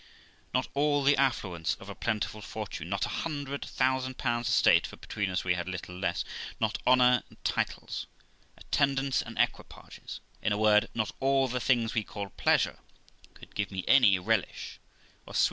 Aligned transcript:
Not 0.51 0.67
all 0.73 1.03
the 1.03 1.15
affluence 1.15 1.75
of 1.75 1.87
a 1.87 1.93
plentiful 1.93 2.41
fortune; 2.41 2.89
not 2.89 3.05
a 3.05 3.09
hundred 3.21 3.63
thousand 3.63 4.17
pounds 4.17 4.49
estate 4.49 4.87
(for, 4.87 4.95
between 4.97 5.29
us, 5.29 5.43
we 5.43 5.53
had 5.53 5.69
little 5.69 5.95
less); 5.95 6.25
not 6.59 6.79
honour 6.87 7.21
and 7.29 7.37
titles, 7.43 8.07
attendants 8.57 9.21
and 9.21 9.37
equipages; 9.37 10.19
in 10.41 10.51
a 10.53 10.57
word, 10.57 10.89
not 10.95 11.11
all 11.19 11.47
the 11.47 11.59
things 11.61 11.93
we 11.93 12.03
call 12.03 12.29
pleasure 12.29 12.79
could 13.35 13.53
give 13.53 13.69
me 13.69 13.83
any 13.87 14.17
relish, 14.17 14.79
or 15.27 15.35
sv? 15.35 15.39